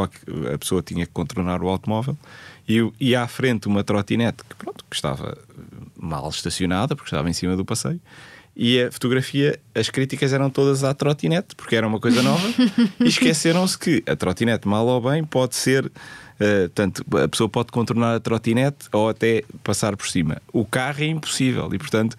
[0.53, 2.19] a pessoa tinha que contornar o automóvel
[2.69, 5.39] e, e à frente uma trotinete que, pronto, que estava
[6.01, 8.01] mal estacionada, porque estava em cima do passeio,
[8.57, 12.47] e a fotografia, as críticas eram todas à trotinete, porque era uma coisa nova,
[13.01, 15.87] e esqueceram-se que a trotinete, mal ou bem, pode ser.
[15.87, 20.41] Uh, tanto a pessoa pode contornar a trotinete ou até passar por cima.
[20.53, 22.17] O carro é impossível e, portanto,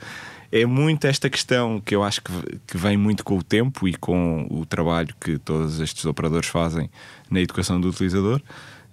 [0.52, 2.32] é muito esta questão que eu acho que,
[2.67, 6.89] que vem muito com o tempo e com o trabalho que todos estes operadores fazem
[7.32, 8.41] na educação do utilizador,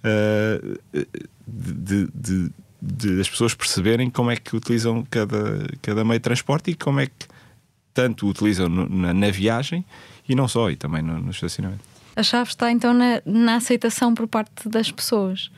[0.03, 0.79] uh,
[1.47, 6.71] de, de, de, as pessoas perceberem como é que utilizam cada, cada meio de transporte
[6.71, 7.27] e como é que
[7.93, 9.85] tanto utilizam no, na, na, viagem
[10.27, 11.83] e não só, e também no, no estacionamento.
[12.15, 15.51] A chave está então na, na, aceitação por parte das pessoas.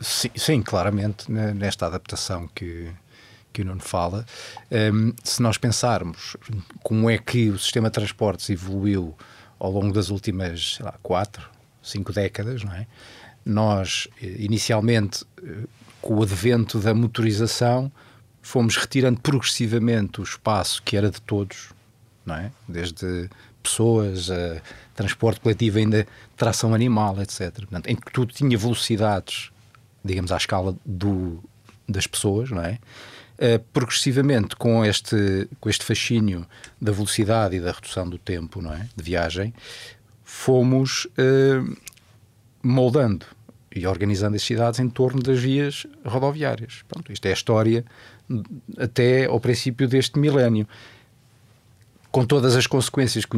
[0.00, 2.90] Sim, sim claramente, nesta adaptação que,
[3.52, 4.24] que o Nuno fala.
[4.70, 6.36] Um, se nós pensarmos
[6.82, 9.16] como é que o sistema de transportes evoluiu
[9.58, 11.48] ao longo das últimas sei lá, quatro,
[11.82, 12.86] cinco décadas, não é?
[13.44, 15.66] Nós, eh, inicialmente, eh,
[16.02, 17.90] com o advento da motorização,
[18.42, 21.68] fomos retirando progressivamente o espaço que era de todos,
[22.26, 22.50] não é?
[22.68, 23.30] Desde
[23.62, 24.60] pessoas, a
[24.94, 27.52] transporte coletivo, ainda tração animal, etc.
[27.54, 29.50] Portanto, em que tudo tinha velocidades,
[30.04, 31.42] digamos, à escala do,
[31.88, 32.78] das pessoas, não é?
[33.38, 36.46] Uh, progressivamente, com este, com este fascínio
[36.80, 38.88] da velocidade e da redução do tempo não é?
[38.94, 39.54] de viagem,
[40.22, 41.76] fomos uh,
[42.62, 43.26] moldando
[43.74, 46.82] e organizando as cidades em torno das vias rodoviárias.
[46.88, 47.84] Pronto, isto é a história
[48.78, 50.66] até ao princípio deste milénio.
[52.10, 53.36] Com todas as consequências que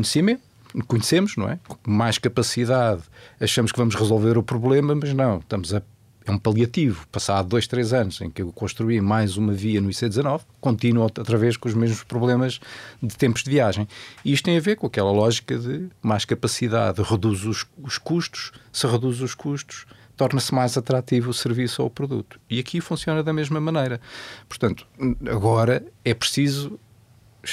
[0.86, 1.58] conhecemos, não é?
[1.66, 3.02] Com mais capacidade,
[3.40, 5.82] achamos que vamos resolver o problema, mas não, estamos a
[6.26, 7.06] é um paliativo.
[7.08, 11.36] Passado dois, três anos em que eu construí mais uma via no IC19, continuo outra
[11.36, 12.60] vez com os mesmos problemas
[13.02, 13.86] de tempos de viagem.
[14.24, 18.52] E isto tem a ver com aquela lógica de mais capacidade, reduz os, os custos,
[18.72, 19.84] se reduz os custos,
[20.16, 22.40] torna-se mais atrativo o serviço ou o produto.
[22.48, 24.00] E aqui funciona da mesma maneira.
[24.48, 24.86] Portanto,
[25.28, 26.78] agora é preciso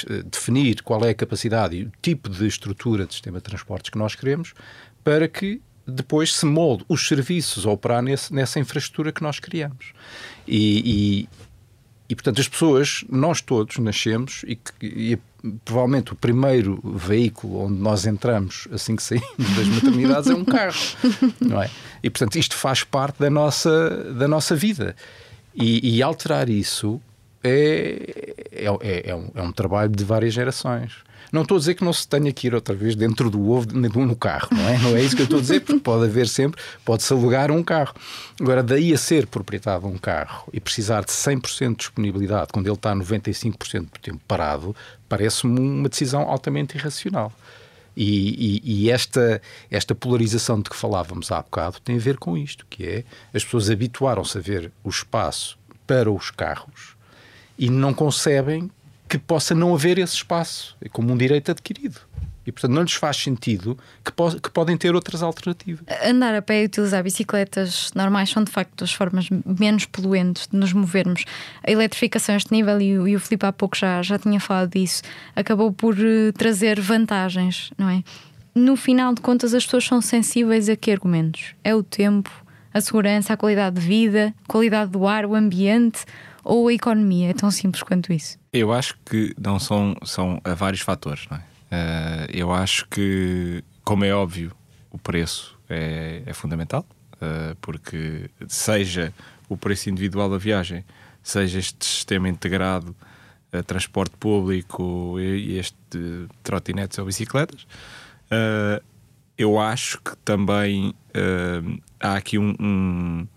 [0.08, 3.90] eh, definir qual é a capacidade e o tipo de estrutura de sistema de transportes
[3.90, 4.54] que nós queremos
[5.04, 9.92] para que depois se molde os serviços a operar nesse, nessa infraestrutura que nós criamos.
[10.46, 11.28] E, e,
[12.08, 15.18] e, portanto, as pessoas, nós todos nascemos e, e,
[15.64, 20.80] provavelmente o primeiro veículo onde nós entramos assim que saímos das maternidades é um carro,
[21.40, 21.70] não é?
[22.02, 24.94] E, portanto, isto faz parte da nossa, da nossa vida.
[25.54, 27.00] E, e alterar isso
[27.44, 30.92] é, é, é, é, um, é um trabalho de várias gerações.
[31.30, 33.66] Não estou a dizer que não se tenha que ir outra vez dentro do ovo
[33.72, 34.78] no carro, não é?
[34.78, 37.62] Não é isso que eu estou a dizer, porque pode haver sempre, pode-se alugar um
[37.62, 37.94] carro.
[38.40, 42.66] Agora, daí a ser proprietário de um carro e precisar de 100% de disponibilidade, quando
[42.66, 44.74] ele está 95% do tempo parado,
[45.08, 47.32] parece-me uma decisão altamente irracional.
[47.96, 52.38] E, e, e, esta, esta polarização de que falávamos há bocado tem a ver com
[52.38, 53.04] isto, que é
[53.34, 56.96] as pessoas habituaram-se a ver o espaço para os carros
[57.58, 58.70] e não concebem
[59.18, 62.00] que possa não haver esse espaço, é como um direito adquirido.
[62.46, 65.84] E, portanto, não lhes faz sentido que, po que, podem ter outras alternativas.
[66.02, 69.28] Andar a pé e utilizar bicicletas normais são, de facto, as formas
[69.60, 71.24] menos poluentes de nos movermos.
[71.62, 74.70] A eletrificação a este nível, e, e o Filipe há pouco já, já tinha falado
[74.70, 75.02] disso,
[75.36, 78.02] acabou por uh, trazer vantagens, não é?
[78.54, 81.54] No final de contas, as pessoas são sensíveis a que argumentos?
[81.62, 82.30] É o tempo,
[82.72, 86.06] a segurança, a qualidade de vida, a qualidade do ar, o ambiente
[86.44, 87.30] ou a economia?
[87.30, 88.38] É tão simples quanto isso?
[88.52, 91.26] Eu acho que não são, são a vários fatores.
[91.30, 91.52] Não é?
[91.72, 94.52] Uh, eu acho que, como é óbvio,
[94.90, 99.10] o preço é, é fundamental, uh, porque seja
[99.48, 100.84] o preço individual da viagem,
[101.22, 102.94] seja este sistema integrado,
[103.54, 107.66] uh, transporte público e este trotinetes ou bicicletas,
[109.36, 110.94] eu acho que também
[112.00, 113.28] há aqui um, um,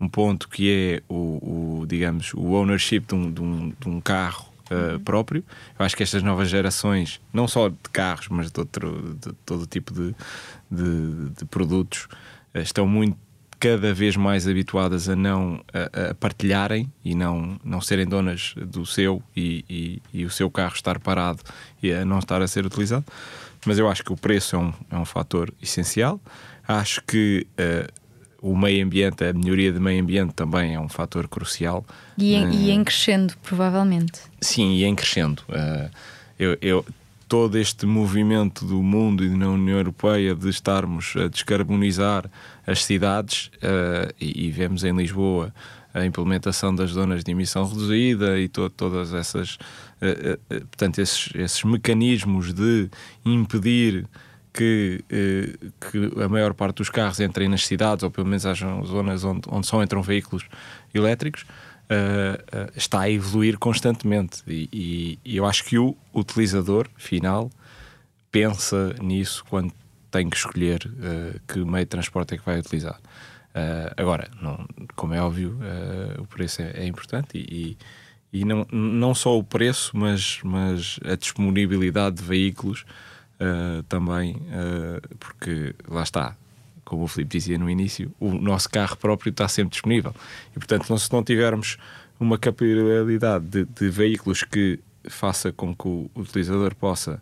[0.00, 4.00] um, ponto que é o, o digamos, o ownership de um, de um, de um
[4.00, 5.44] carro uh, próprio.
[5.78, 9.66] Eu acho que estas novas gerações, não só de carros, mas de, outro, de todo
[9.66, 10.14] tipo de,
[10.70, 12.08] de, de produtos,
[12.54, 13.16] uh, estão muito
[13.58, 18.84] cada vez mais habituadas a não a, a, partilharem e não, não serem donas do
[18.84, 21.40] seu e, e, e, o seu carro estar parado
[21.82, 23.04] e a não estar a ser utilizado.
[23.64, 26.20] Mas eu acho que o preço é um, é um fator essencial.
[26.68, 27.92] Acho que uh,
[28.40, 31.84] o meio ambiente, a melhoria do meio ambiente também é um fator crucial.
[32.16, 34.20] E em, uh, e em crescendo, provavelmente.
[34.40, 35.42] Sim, e em crescendo.
[35.48, 35.90] Uh,
[36.38, 36.86] eu, eu,
[37.28, 42.30] todo este movimento do mundo e na União Europeia de estarmos a descarbonizar
[42.66, 45.52] as cidades, uh, e, e, vemos em Lisboa
[45.94, 49.56] a implementação das zonas de emissão reduzida e to todas essas,
[50.48, 52.90] portanto, esses, esses mecanismos de
[53.24, 54.06] impedir
[54.56, 58.82] que, eh, que a maior parte dos carros entrem nas cidades, ou pelo menos hajam
[58.84, 60.46] zonas onde, onde só entram veículos
[60.94, 64.42] elétricos, uh, está a evoluir constantemente.
[64.46, 67.50] E, e, eu acho que o utilizador final
[68.30, 69.72] pensa nisso quando
[70.10, 70.78] tem que escolher
[71.46, 72.98] que meio de transporte é que vai utilizar.
[73.96, 75.58] agora, não, como é óbvio,
[76.18, 77.76] o preço é, é importante e,
[78.32, 82.86] e não, não só o preço, mas, mas a disponibilidade de veículos
[83.40, 86.36] uh, também, uh, porque lá está,
[86.84, 90.14] como o Filipe dizia no início, o nosso carro próprio está sempre disponível.
[90.54, 91.76] E portanto, se não tivermos
[92.18, 97.20] uma capilaridade de, de veículos que faça com que o utilizador possa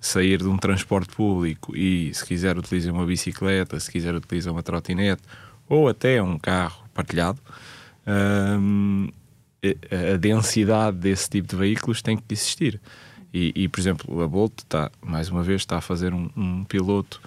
[0.00, 4.62] sair de um transporte público e, se quiser, utiliza uma bicicleta, se quiser, utiliza uma
[4.62, 5.22] trotinete
[5.68, 7.38] ou até um carro partilhado,
[8.58, 9.08] hum,
[10.14, 12.80] a densidade desse tipo de veículos tem que existir.
[13.32, 16.64] E, e, por exemplo, a Bolt está, mais uma vez, está a fazer um, um
[16.64, 17.20] piloto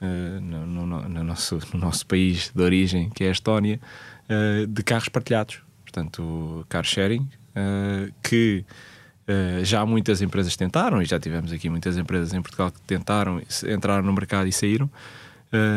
[0.00, 3.78] uh, no, no, no, nosso, no nosso país de origem, que é a Estónia,
[4.28, 5.60] uh, de carros partilhados.
[5.82, 8.64] Portanto, car sharing, uh, que
[9.62, 14.02] já muitas empresas tentaram, e já tivemos aqui muitas empresas em Portugal que tentaram entrar
[14.02, 14.90] no mercado e saíram,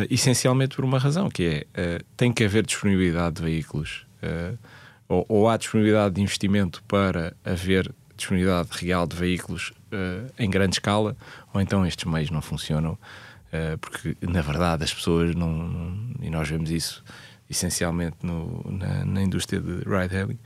[0.10, 4.08] essencialmente por uma razão, que é tem que haver disponibilidade de veículos.
[5.08, 10.76] Ou, ou, há disponibilidade de investimento para haver disponibilidade real de veículos uh, em grande
[10.76, 11.16] escala,
[11.54, 16.30] ou então estes meios não funcionam, uh, porque na verdade as pessoas não, não, e
[16.30, 17.04] nós vemos isso
[17.50, 20.40] essencialmente no, na, na, indústria de ride hailing,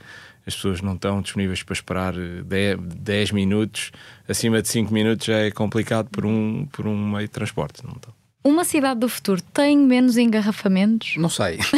[0.46, 3.92] as pessoas não estão disponíveis para esperar 10, 10 minutos,
[4.28, 7.84] acima de 5 minutos já é complicado por um, por um meio de transporte.
[7.84, 8.17] Não estão.
[8.44, 11.16] Uma cidade do futuro tem menos engarrafamentos?
[11.16, 11.58] Não sei.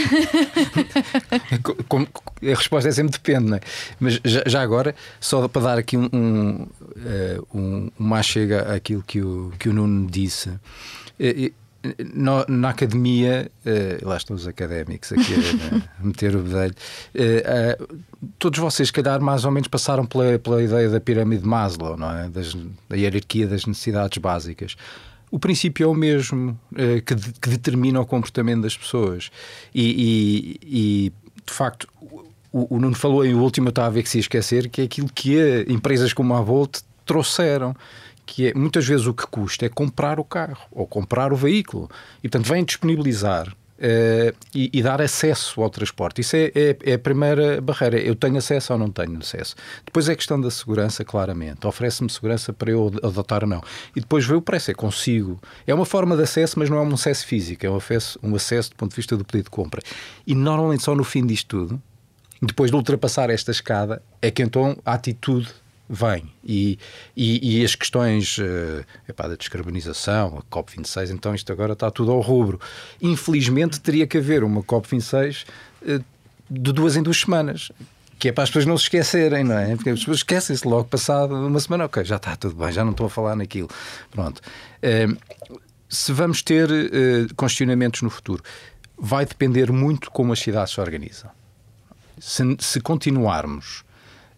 [2.42, 3.60] a resposta é sempre depende, não é?
[3.98, 6.66] Mas já, já agora, só para dar aqui um, um,
[7.04, 10.52] eh, um, uma chega àquilo que o, que o Nuno disse.
[11.18, 11.52] Eh,
[12.14, 16.74] na, na, academia, uh, lá estão os académicos aqui a, meter o bedelho,
[17.14, 17.98] uh,
[18.38, 21.96] todos vocês, se calhar, mais ou menos passaram pela, pela ideia da pirâmide de Maslow,
[21.96, 22.28] não é?
[22.28, 24.76] Da hierarquia das necessidades básicas
[25.30, 29.30] o princípio é o mesmo uh, que, de, que, determina o comportamento das pessoas.
[29.74, 31.12] E, e, e
[31.46, 31.88] de facto,
[32.52, 34.68] o, o, Nuno falou em o último, eu estava a ver que se ia esquecer,
[34.68, 35.36] que é aquilo que
[35.68, 37.74] empresas como a Volt trouxeram.
[38.26, 41.90] Que é, muitas vezes o que custa é comprar o carro ou comprar o veículo.
[42.22, 46.20] E, portanto, vêm disponibilizar Uh, e, e, dar acesso ao transporte.
[46.20, 47.98] Isso é, é, é, a primeira barreira.
[47.98, 49.54] Eu tenho acesso ou não tenho acesso.
[49.86, 51.66] Depois é a questão da segurança, claramente.
[51.66, 53.62] Oferece-me segurança para eu adotar ou não.
[53.96, 55.40] E depois vê o preço, é consigo.
[55.66, 58.34] É uma forma de acesso, mas não é um acesso físico, é um acesso, um
[58.34, 59.80] acesso do ponto de vista do pedido de compra.
[60.26, 61.82] E normalmente só no fim disto tudo,
[62.42, 65.48] depois de ultrapassar esta escada, é que então a atitude
[65.90, 66.32] vem.
[66.44, 66.78] E,
[67.16, 72.12] e, e as questões uh, epá, da descarbonização, a COP26, então isto agora está tudo
[72.12, 72.60] ao rubro.
[73.02, 75.44] Infelizmente teria que haver uma COP26
[75.82, 76.04] uh,
[76.48, 77.72] de duas em duas semanas.
[78.20, 79.74] Que é para as pessoas não se esquecerem, não é?
[79.74, 82.92] Porque as pessoas esquecem-se logo passado uma semana, ok, já está tudo bem, já não
[82.92, 83.68] estou a falar naquilo.
[84.10, 84.40] Pronto.
[84.78, 85.18] Uh,
[85.88, 86.68] se vamos ter
[87.36, 88.44] questionamentos no futuro,
[88.96, 91.28] vai depender muito como as cidades se organizam.
[92.20, 93.82] Se, se continuarmos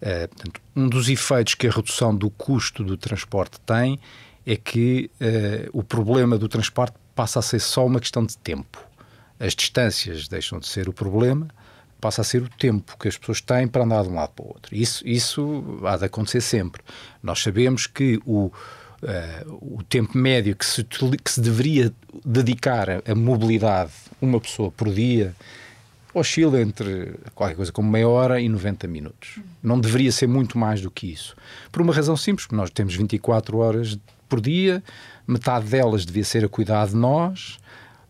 [0.02, 4.00] Uh, portanto, um dos efeitos que a redução do custo do transporte tem
[4.44, 8.84] é que uh, o problema do transporte passa a ser só uma questão de tempo.
[9.38, 11.46] As distâncias deixam de ser o problema,
[12.00, 14.44] passa a ser o tempo que as pessoas têm para andar de um lado para
[14.44, 14.74] o outro.
[14.74, 16.82] Isso, isso há de acontecer sempre.
[17.22, 18.52] Nós sabemos que o, uh,
[19.60, 21.92] o tempo médio que se, que se deveria
[22.24, 25.32] dedicar à mobilidade uma pessoa por dia
[26.14, 29.38] oscila entre qualquer coisa como meia hora e 90 minutos.
[29.62, 31.34] Não deveria ser muito mais do que isso.
[31.70, 33.98] Por uma razão simples, porque nós temos 24 horas
[34.28, 34.82] por dia,
[35.26, 37.58] metade delas devia ser a cuidar de nós,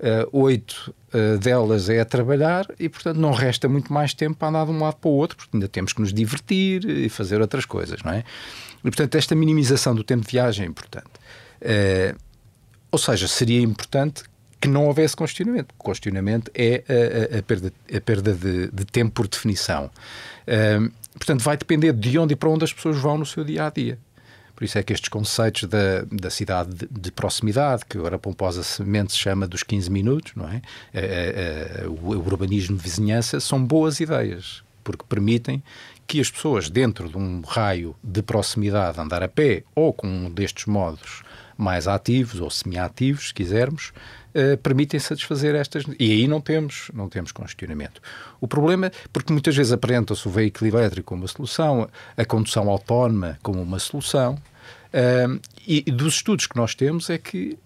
[0.00, 4.48] uh, oito uh, delas é a trabalhar e, portanto, não resta muito mais tempo para
[4.48, 7.40] andar de um lado para o outro, porque ainda temos que nos divertir e fazer
[7.40, 8.24] outras coisas, não é?
[8.78, 11.10] E, portanto, esta minimização do tempo de viagem é importante.
[11.60, 12.18] Uh,
[12.90, 14.24] ou seja, seria importante
[14.62, 15.74] que não houvesse congestionamento.
[15.76, 19.90] O congestionamento é a, a, a perda, a perda de, de, tempo por definição.
[21.14, 23.70] portanto, vai depender de onde e para onde as pessoas vão no seu dia a
[23.70, 23.98] dia.
[24.54, 29.12] Por isso é que estes conceitos da, da cidade de, de proximidade, que agora pomposamente
[29.12, 30.62] se chama dos 15 minutos, não é?
[31.88, 35.60] o urbanismo de vizinhança, são boas ideias, porque permitem
[36.06, 40.30] que as pessoas, dentro de um raio de proximidade, andar a pé ou com um
[40.30, 41.24] destes modos
[41.56, 43.92] mais ativos ou semi-ativos, se quisermos,
[44.34, 45.84] uh, permitem satisfazer estas.
[45.98, 48.00] E aí não temos, não temos congestionamento.
[48.40, 53.38] O problema, porque muitas vezes apresenta-se o veículo elétrico como uma solução, a condução autónoma
[53.42, 57.58] como uma solução, uh, e, dos estudos que nós temos é que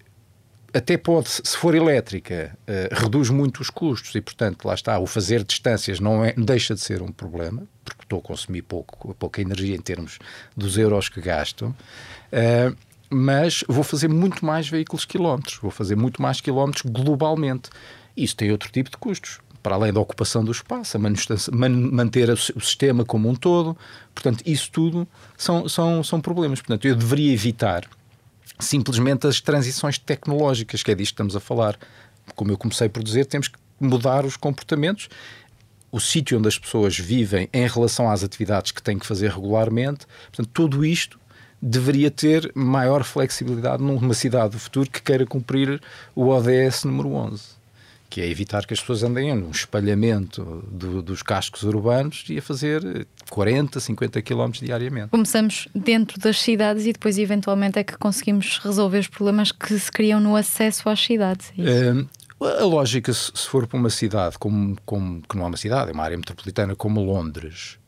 [0.73, 5.07] até pode, se for elétrica, uh, reduz muito os custos e, portanto, lá está, o
[5.07, 9.41] fazer distâncias não é, deixa de ser um problema, porque estou a consumir pouco, pouca
[9.41, 10.19] energia em termos
[10.55, 12.75] dos euros que gasto, uh,
[13.09, 17.69] mas vou fazer muito mais veículos quilómetros, vou fazer muito mais quilómetros globalmente.
[18.15, 23.03] Isso tem outro tipo de custos para além da ocupação do espaço, manter o sistema
[23.03, 23.77] como um todo.
[24.15, 25.05] Portanto, isso tudo
[25.37, 26.61] são, são, são problemas.
[26.61, 27.83] Portanto, eu deveria evitar
[28.59, 31.77] simplesmente as transições tecnológicas, que é disto que estamos a falar.
[32.33, 35.09] Como eu comecei por dizer, temos que mudar os comportamentos.
[35.91, 40.05] O sítio onde as pessoas vivem em relação às atividades que têm que fazer regularmente.
[40.31, 41.16] Portanto, tudo isto
[41.61, 45.81] deveria ter maior flexibilidade numa cidade do futuro que queira cumprir
[46.15, 47.57] o ODS número 11
[48.09, 52.41] que é evitar que as pessoas andem num espalhamento do, dos cascos urbanos e a
[52.41, 55.09] fazer 40, 50 km diariamente.
[55.09, 59.91] Começamos dentro das cidades e depois, eventualmente, é que conseguimos resolver os problemas que se
[59.91, 61.51] criam no acesso às cidades.
[61.57, 61.93] É
[62.39, 65.93] a lógica, se for para uma cidade como, como, que não é uma cidade, é
[65.93, 67.79] uma área metropolitana como Londres,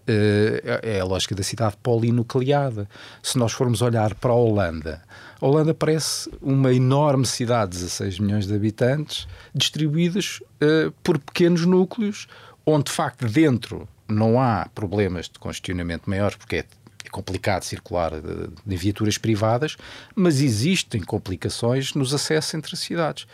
[0.84, 2.90] é a lógica da cidade polinucleada.
[3.22, 5.02] Se nós formos olhar para a Holanda,
[5.40, 12.28] a Holanda parece uma enorme cidade, 16 milhões de habitantes, distribuídos uh, por pequenos núcleos,
[12.66, 16.66] onde de facto dentro não há problemas de congestionamento maiores, porque é
[17.06, 19.78] é complicado circular de, de, viaturas privadas,
[20.16, 23.26] mas existem complicações nos acessos entre as cidades,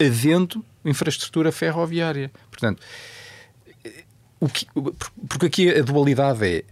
[0.00, 2.30] havendo infraestrutura ferroviária.
[2.50, 2.82] Portanto,
[4.40, 4.66] o que,
[5.28, 6.64] porque aqui a dualidade é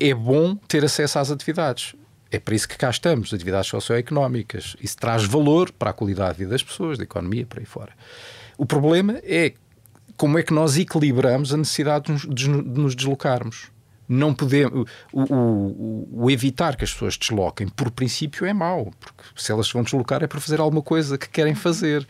[0.00, 1.94] é bom ter acesso às atividades.
[2.30, 4.76] É para isso que cá estamos, atividades socioeconómicas.
[4.80, 7.92] Isso traz valor para a qualidade de vida das pessoas, da economia, por aí fora.
[8.56, 9.52] O problema é
[10.16, 13.68] como é que nós equilibramos a necessidade de nos deslocarmos.
[14.08, 14.88] Não podemos.
[15.12, 19.68] O, o, o, evitar que as pessoas desloquem, por princípio, é mau, porque se elas
[19.68, 22.06] se vão deslocar é para fazer alguma coisa que querem fazer.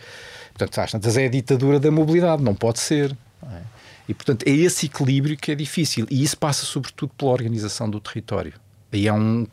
[0.54, 3.16] Portanto, às tantas é a ditadura da mobilidade, não pode ser.
[3.42, 3.62] Não é?
[4.10, 6.04] E, portanto, é esse equilíbrio que é difícil.
[6.10, 8.52] E isso passa, sobretudo, pela organização do território.
[8.92, 9.46] E é um,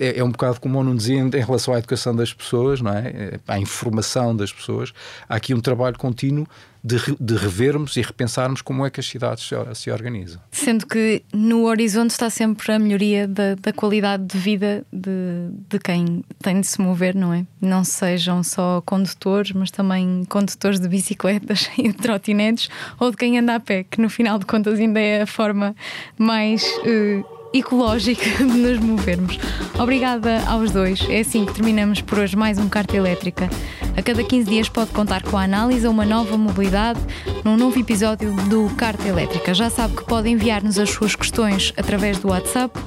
[0.00, 3.38] é, um bocado como eu não dizia em relação à educação das pessoas, não é?
[3.46, 4.94] à informação das pessoas.
[5.28, 6.46] Há aqui um trabalho contínuo
[6.84, 10.38] de, de revermos e repensarmos como é que as cidades se, se, organizam.
[10.50, 15.78] Sendo que no horizonte está sempre a melhoria da, da qualidade de vida de, de
[15.78, 17.46] quem tem de se mover, não é?
[17.58, 22.68] Não sejam só condutores, mas também condutores de bicicletas e de trotinetes
[23.00, 25.74] ou de quem anda a pé, que no final de contas ainda é a forma
[26.18, 26.62] mais.
[26.84, 29.38] Uh, ecológica de nos movermos.
[29.78, 31.06] Obrigada aos dois.
[31.08, 33.48] É assim que terminamos por hoje mais um Carta Elétrica.
[33.96, 36.98] A cada 15 dias pode contar com a análise a uma nova mobilidade
[37.44, 39.54] num novo episódio do Carta Elétrica.
[39.54, 42.78] Já sabe que pode enviar-nos as suas questões através do WhatsApp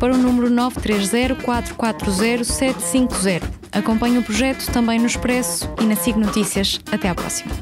[0.00, 3.50] para o número 930 440 750.
[3.72, 6.80] Acompanhe o projeto também no Expresso e na SIG Notícias.
[6.90, 7.52] Até à próxima.